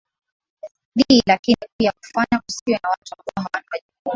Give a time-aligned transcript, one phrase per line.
[0.97, 3.89] di lakini pia kufanya kusiwe na watu ambao hawana majukumu